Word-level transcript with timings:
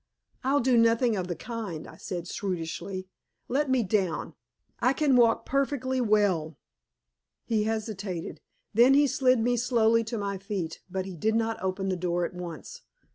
"I'll 0.43 0.61
do 0.61 0.79
nothing 0.79 1.15
of 1.15 1.27
the 1.27 1.35
kind," 1.35 1.85
I 1.87 1.95
said 1.95 2.27
shrewishly. 2.27 3.07
"Let 3.47 3.69
me 3.69 3.83
down; 3.83 4.33
I 4.79 4.93
can 4.93 5.15
walk 5.15 5.45
perfectly 5.45 6.01
well." 6.01 6.57
He 7.45 7.65
hesitated. 7.65 8.41
Then 8.73 8.95
he 8.95 9.05
slid 9.05 9.37
me 9.39 9.57
slowly 9.57 10.03
to 10.05 10.17
my 10.17 10.39
feet, 10.39 10.81
but 10.89 11.05
he 11.05 11.15
did 11.15 11.35
not 11.35 11.61
open 11.61 11.89
the 11.89 11.95
door 11.95 12.25
at 12.25 12.33
once. 12.33 12.81